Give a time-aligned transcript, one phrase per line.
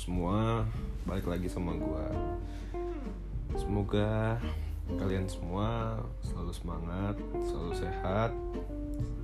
[0.00, 0.64] semua,
[1.04, 2.08] balik lagi sama gua.
[3.52, 4.40] Semoga
[4.96, 8.32] kalian semua selalu semangat, selalu sehat,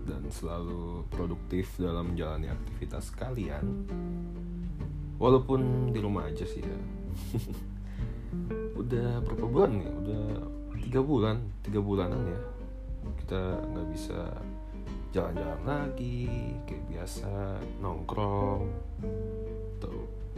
[0.05, 3.89] dan selalu produktif dalam menjalani aktivitas kalian.
[5.17, 6.79] Walaupun di rumah aja sih ya.
[8.85, 9.89] Udah berapa bulan nih?
[10.05, 10.25] Udah
[10.85, 12.41] tiga bulan, tiga bulanan ya.
[13.25, 14.21] Kita nggak bisa
[15.17, 16.29] jalan-jalan lagi
[16.69, 18.69] kayak biasa nongkrong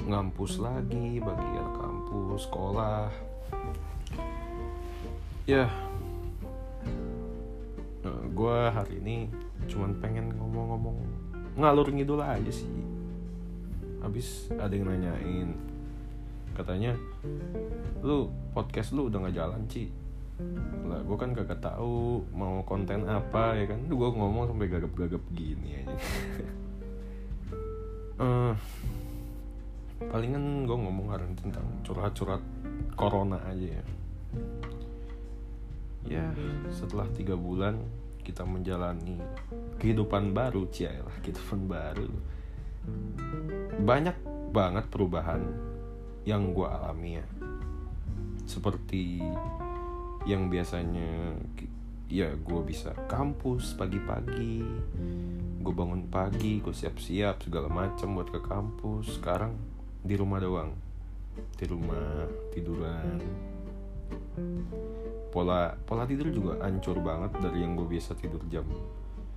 [0.08, 3.12] ngampus lagi bagi anak kampus sekolah.
[5.44, 5.68] Ya.
[8.00, 9.28] Nah, gue hari ini
[9.68, 10.96] cuman pengen ngomong-ngomong
[11.60, 12.68] ngalur ngidul aja sih.
[14.00, 15.52] Habis ada yang nanyain
[16.56, 16.98] katanya
[18.02, 19.92] lu podcast lu udah nggak jalan Ci.
[20.88, 23.84] Lah gue kan kagak tahu mau konten apa ya kan?
[23.84, 25.96] Gue ngomong sampai gagap-gagap gini aja.
[28.16, 28.56] Uh,
[29.98, 32.42] palingan gue ngomong hari ini tentang curhat-curhat
[32.94, 33.84] corona aja ya.
[36.06, 36.26] Ya
[36.70, 37.82] setelah tiga bulan
[38.22, 39.18] kita menjalani
[39.82, 40.70] kehidupan baru
[41.02, 42.08] lah kehidupan baru.
[43.82, 44.16] Banyak
[44.54, 45.42] banget perubahan
[46.22, 47.26] yang gue alami ya.
[48.46, 49.18] Seperti
[50.24, 51.34] yang biasanya
[52.08, 54.64] ya gue bisa kampus pagi-pagi
[55.58, 59.20] gue bangun pagi gue siap-siap segala macam buat ke kampus.
[59.20, 59.77] Sekarang
[60.08, 60.72] di rumah doang.
[61.60, 62.24] Di rumah
[62.56, 63.20] tiduran.
[65.28, 68.64] Pola pola tidur juga hancur banget dari yang gue biasa tidur jam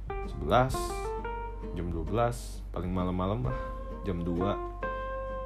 [0.08, 0.72] 11
[1.76, 2.08] jam 12
[2.72, 3.60] paling malam-malam lah
[4.08, 4.32] jam 2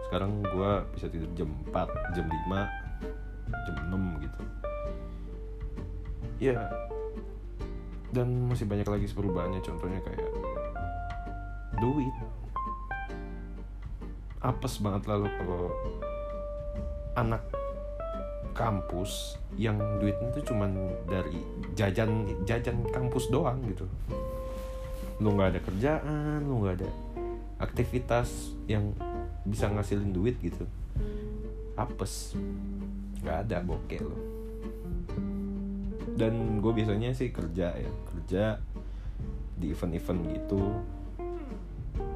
[0.05, 4.41] sekarang gue bisa tidur jam 4 jam 5 jam 6 gitu.
[6.37, 6.69] Ya
[8.13, 10.29] dan masih banyak lagi perubahannya contohnya kayak
[11.81, 12.15] duit
[14.45, 15.73] apes banget lalu kalau
[17.17, 17.41] anak
[18.53, 20.71] kampus yang duitnya itu cuman
[21.09, 21.41] dari
[21.73, 23.89] jajan jajan kampus doang gitu.
[25.19, 26.89] Lu nggak ada kerjaan lu nggak ada
[27.59, 28.93] aktivitas yang
[29.43, 30.63] bisa ngasilin duit gitu.
[31.75, 32.37] Apes.
[33.25, 34.35] Nggak ada bokeh lo
[36.15, 38.43] dan gue biasanya sih kerja ya kerja
[39.59, 40.59] di event-event gitu.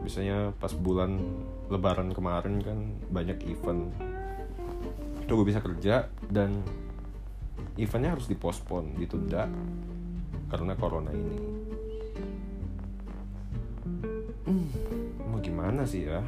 [0.03, 1.19] Biasanya pas bulan
[1.69, 2.79] lebaran kemarin kan
[3.13, 3.93] banyak event.
[5.23, 6.65] Itu gue bisa kerja dan
[7.77, 9.45] eventnya harus dipospon ditunda
[10.49, 11.37] karena corona ini.
[14.49, 14.69] Hmm,
[15.29, 16.25] mau gimana sih ya?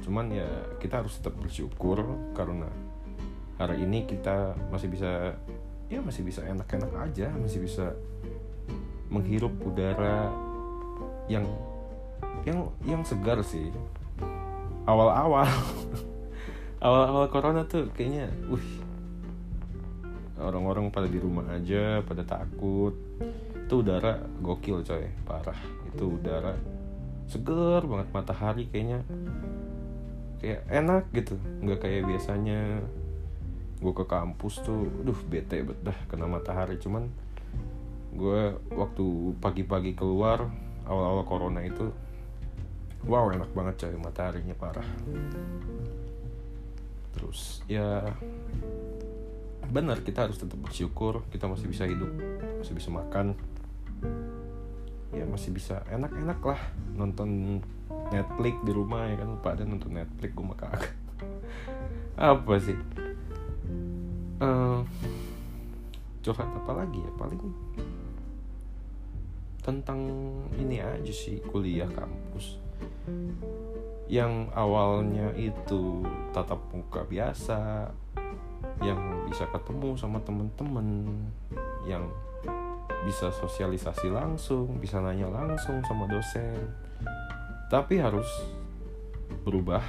[0.00, 0.48] Cuman ya
[0.80, 2.00] kita harus tetap bersyukur
[2.32, 2.72] karena
[3.60, 5.36] hari ini kita masih bisa
[5.90, 7.96] ya masih bisa enak-enak aja masih bisa
[9.10, 10.30] menghirup udara
[11.26, 11.44] yang
[12.44, 13.72] yang yang segar sih
[14.88, 15.44] awal-awal.
[16.84, 18.66] Awal-awal corona tuh kayaknya uh
[20.38, 22.96] orang-orang pada di rumah aja pada takut.
[23.68, 25.12] Itu udara gokil coy.
[25.28, 25.58] Parah.
[25.92, 26.56] Itu udara
[27.28, 29.04] seger banget matahari kayaknya.
[30.40, 31.36] Kayak enak gitu.
[31.60, 32.80] Nggak kayak biasanya.
[33.78, 36.80] Gue ke kampus tuh duh bete bet dah kena matahari.
[36.80, 37.10] Cuman
[38.14, 40.48] gue waktu pagi-pagi keluar
[40.88, 41.92] awal-awal corona itu
[43.06, 44.88] wow enak banget coy mataharinya parah.
[47.14, 48.02] Terus ya
[49.68, 52.10] benar kita harus tetap bersyukur kita masih bisa hidup
[52.58, 53.36] masih bisa makan.
[55.14, 56.60] Ya masih bisa enak-enak lah
[56.94, 57.60] nonton
[58.12, 59.28] Netflix di rumah ya kan?
[59.34, 60.94] Lupa ada nonton Netflix gue mah kagak.
[62.18, 62.76] Apa sih?
[64.38, 64.86] Uh,
[66.22, 67.10] curhat apa lagi ya?
[67.18, 67.40] Paling
[69.64, 70.00] tentang
[70.56, 72.67] ini aja sih kuliah kampus
[74.08, 76.00] yang awalnya itu
[76.32, 77.92] tatap muka biasa
[78.80, 78.98] yang
[79.28, 81.12] bisa ketemu sama temen-temen
[81.84, 82.08] yang
[83.04, 86.56] bisa sosialisasi langsung bisa nanya langsung sama dosen
[87.68, 88.26] tapi harus
[89.44, 89.84] berubah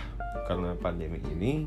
[0.52, 1.64] karena pandemi ini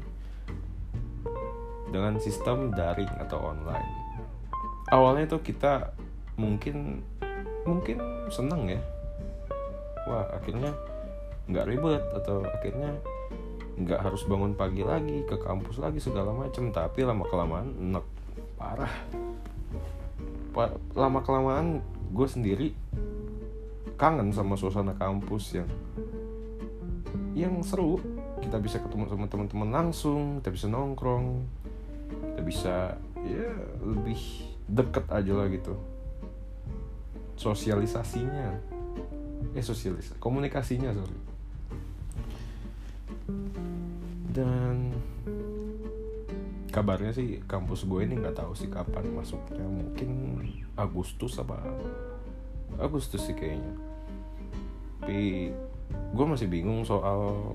[1.93, 3.89] dengan sistem daring atau online.
[4.93, 5.93] Awalnya tuh kita
[6.41, 7.05] mungkin
[7.65, 8.01] mungkin
[8.33, 8.81] seneng ya.
[10.09, 10.73] Wah akhirnya
[11.51, 12.95] nggak ribet atau akhirnya
[13.73, 16.71] nggak harus bangun pagi lagi ke kampus lagi segala macem.
[16.71, 18.07] Tapi lama kelamaan enak
[18.55, 18.95] parah.
[20.53, 21.81] Pa lama kelamaan
[22.13, 22.69] gue sendiri
[23.97, 25.71] kangen sama suasana kampus yang
[27.33, 27.99] yang seru.
[28.43, 31.47] Kita bisa ketemu sama teman-teman langsung kita bisa nongkrong
[32.13, 32.75] kita bisa
[33.25, 33.51] ya
[33.81, 34.21] lebih
[34.69, 35.75] deket aja lah gitu.
[37.41, 38.61] Sosialisasinya.
[39.53, 41.32] Eh sosialis komunikasinya sorry
[44.33, 44.97] dan
[46.73, 49.61] kabarnya sih kampus gue ini nggak tahu sih kapan masuknya.
[49.61, 50.41] Mungkin
[50.75, 51.61] Agustus apa?
[52.81, 53.77] Agustus sih kayaknya.
[55.05, 55.53] Tapi
[56.17, 57.53] gue masih bingung soal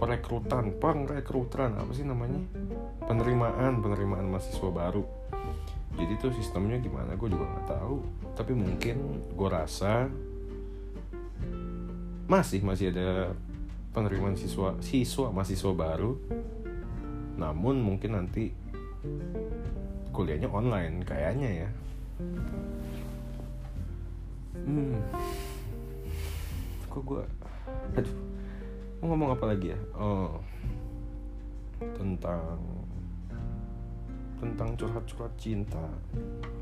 [0.00, 0.72] perekrutan.
[0.80, 2.40] Pengrekrutan apa sih namanya?
[3.04, 5.04] Penerimaan penerimaan mahasiswa baru.
[5.98, 7.96] Jadi tuh sistemnya gimana gue juga nggak tahu.
[8.32, 8.96] Tapi mungkin
[9.36, 10.08] gue rasa
[12.28, 13.32] masih masih ada
[13.92, 16.12] penerimaan siswa siswa mahasiswa baru.
[17.38, 18.50] Namun mungkin nanti
[20.10, 21.70] kuliahnya online kayaknya ya.
[24.58, 24.98] Hmm.
[26.90, 27.22] Kok gue
[27.94, 28.16] aduh
[28.98, 29.78] mau ngomong apa lagi ya?
[29.94, 30.42] Oh.
[31.94, 32.58] Tentang
[34.42, 35.86] tentang curhat-curhat cinta.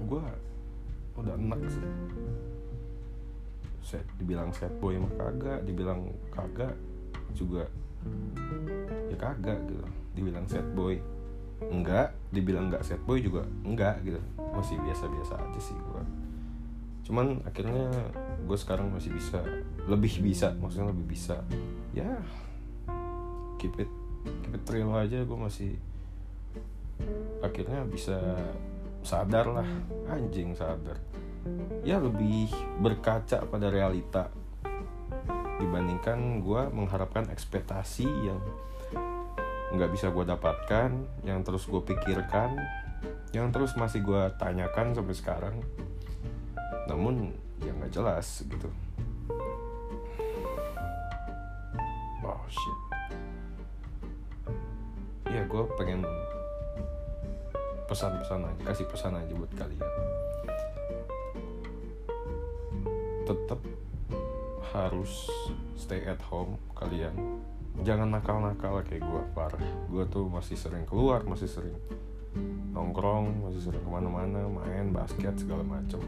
[0.04, 0.20] Gue
[1.16, 1.84] udah enak sih.
[3.80, 6.76] Set dibilang set boy mah kagak dibilang kagak
[7.36, 7.68] juga.
[9.12, 9.84] Ya kagak gitu.
[10.16, 10.96] Dibilang set boy.
[11.68, 12.16] Enggak.
[12.32, 14.20] Dibilang enggak set boy juga enggak gitu.
[14.56, 16.04] Masih biasa-biasa aja sih gue
[17.06, 17.86] cuman akhirnya
[18.50, 19.38] gue sekarang masih bisa.
[19.86, 21.38] Lebih bisa maksudnya lebih bisa.
[21.94, 22.18] Ya
[23.56, 23.90] keep it
[24.44, 25.74] keep it real aja gue masih
[27.44, 28.16] akhirnya bisa
[29.04, 29.68] sadar lah
[30.10, 30.96] anjing sadar
[31.86, 32.50] ya lebih
[32.80, 34.32] berkaca pada realita
[35.56, 38.40] dibandingkan gue mengharapkan ekspektasi yang
[39.74, 40.90] nggak bisa gue dapatkan
[41.26, 42.54] yang terus gue pikirkan
[43.34, 45.56] yang terus masih gue tanyakan sampai sekarang.
[46.88, 48.68] Namun ya nggak jelas gitu.
[52.24, 52.78] Oh shit.
[55.28, 56.00] Ya gue pengen
[57.86, 59.92] pesan-pesan aja kasih pesan aja buat kalian.
[63.26, 63.60] Tetap
[64.76, 65.32] harus
[65.80, 67.40] stay at home kalian.
[67.80, 69.64] Jangan nakal-nakal kayak gue parah.
[69.88, 71.76] Gue tuh masih sering keluar masih sering
[72.76, 76.00] nongkrong masih sering ke mana-mana main basket segala macem.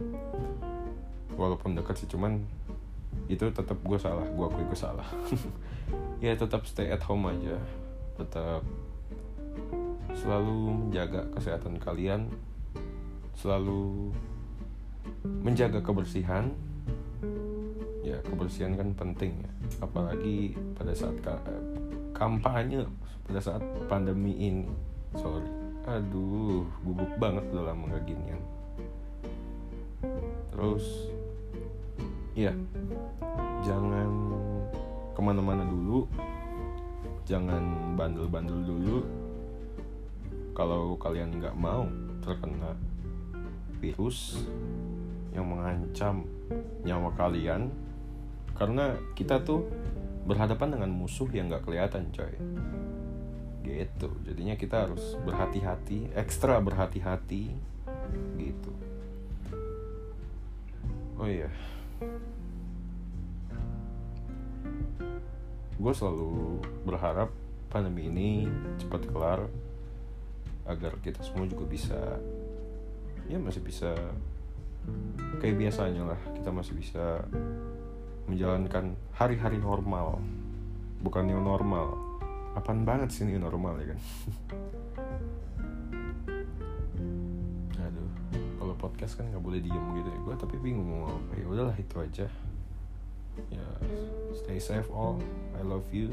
[1.32, 2.44] Walaupun dekat sih cuman
[3.29, 5.09] itu tetap gue salah gue akui gue salah.
[6.19, 7.62] Ya tetap stay at home aja.
[8.19, 8.67] Tetap
[10.19, 12.26] selalu menjaga kesehatan kalian.
[13.38, 14.11] Selalu
[15.47, 16.59] menjaga kebersihan
[18.38, 19.50] kebersihan kan penting ya.
[19.82, 21.43] Apalagi pada saat ka
[22.14, 22.87] kampanye
[23.26, 23.58] pada saat
[23.90, 24.70] pandemi ini.
[25.19, 25.50] Sorry.
[25.90, 28.38] Aduh gugup banget udah lama gak ginian.
[30.55, 31.11] Terus
[32.38, 32.55] ya
[33.67, 34.06] jangan
[35.19, 36.06] ke mana-mana dulu.
[37.26, 38.99] Jangan bandel-bandel dulu.
[40.55, 41.91] Kalau kalian nggak mau
[42.23, 42.79] terkena
[43.82, 44.46] virus
[45.34, 46.26] yang mengancam
[46.82, 47.70] nyawa kalian
[48.58, 49.70] karena kita tuh
[50.26, 52.34] berhadapan dengan musuh yang nggak kelihatan coy.
[53.62, 54.08] Gitu.
[54.26, 57.55] Jadinya kita harus berhati-hati ekstra berhati-hati.
[58.37, 58.72] Gitu.
[61.16, 61.49] Oh iya.
[65.78, 67.31] Gue selalu berharap
[67.70, 68.50] pandemi ini
[68.82, 69.40] cepat kelar
[70.69, 72.00] agar kita semua juga bisa
[73.28, 73.93] ya masih bisa
[75.40, 77.25] kayak biasanya lah kita masih bisa
[78.29, 80.20] menjalankan hari-hari normal.
[81.03, 81.97] Bukan new normal.
[82.55, 83.99] Apaan banget sih new normal ya kan?
[87.89, 88.11] Aduh
[88.61, 90.19] kalau podcast kan nggak boleh diem gitu ya.
[90.23, 91.32] Gue tapi bingung mau apa.
[91.41, 92.27] Ya udahlah itu aja.
[93.49, 93.67] Ya
[94.37, 95.19] stay safe all.
[95.56, 96.13] I love you.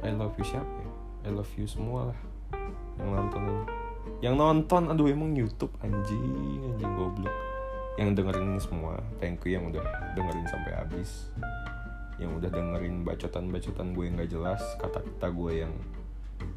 [0.00, 0.90] I love you siapa ya?
[1.26, 2.18] I love you semua lah
[2.98, 3.42] yang nonton
[4.22, 6.22] yang nonton aduh emang YouTube anjing
[6.62, 7.34] anjing goblok
[7.94, 8.98] yang dengerin ini semua.
[9.22, 9.82] Thank you yang udah
[10.18, 11.30] dengerin sampai habis.
[12.18, 15.72] Yang udah dengerin bacotan-bacotan gue yang gak jelas kata-kata gue yang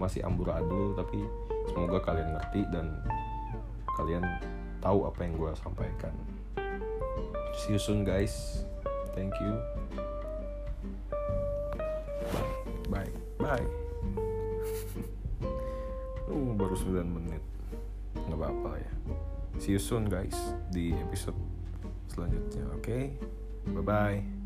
[0.02, 1.22] masih amburadul tapi
[1.70, 3.02] semoga kalian ngerti dan
[3.98, 4.26] kalian
[4.82, 6.14] tahu apa yang gue sampaikan.
[7.58, 8.66] See you soon guys.
[9.14, 9.58] Thank you.
[12.30, 12.54] Bye.
[12.90, 13.14] Bye.
[13.38, 13.68] Bye.
[16.28, 17.40] Uh baru 9 menit.
[18.28, 18.97] Nggak apa-apa ya
[19.58, 20.36] see you soon guys
[20.70, 21.38] di episode
[22.14, 23.04] selanjutnya oke okay?
[23.74, 24.37] bye bye